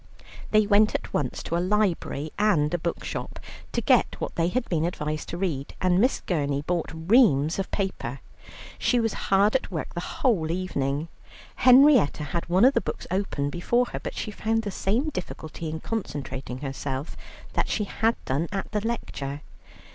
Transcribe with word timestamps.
They 0.49 0.65
went 0.65 0.95
at 0.95 1.13
once 1.13 1.43
to 1.43 1.55
a 1.55 1.61
library 1.61 2.31
and 2.39 2.73
a 2.73 2.79
bookshop 2.79 3.39
to 3.71 3.81
get 3.81 4.19
what 4.19 4.33
they 4.33 4.47
had 4.47 4.67
been 4.67 4.83
advised 4.83 5.29
to 5.29 5.37
read, 5.37 5.75
and 5.79 6.01
Miss 6.01 6.21
Gurney 6.21 6.63
bought 6.63 6.89
reams 6.91 7.59
of 7.59 7.69
paper. 7.69 8.19
She 8.79 8.99
was 8.99 9.13
hard 9.29 9.55
at 9.55 9.69
work 9.69 9.93
the 9.93 9.99
whole 9.99 10.49
evening. 10.49 11.07
Henrietta 11.57 12.23
had 12.23 12.49
one 12.49 12.65
of 12.65 12.73
the 12.73 12.81
books 12.81 13.05
open 13.11 13.51
before 13.51 13.85
her, 13.91 13.99
but 13.99 14.15
she 14.15 14.31
found 14.31 14.63
the 14.63 14.71
same 14.71 15.09
difficulty 15.09 15.69
in 15.69 15.79
concentrating 15.81 16.61
herself 16.61 17.15
that 17.53 17.69
she 17.69 17.83
had 17.83 18.15
done 18.25 18.47
at 18.51 18.71
the 18.71 18.81
lecture. 18.81 19.43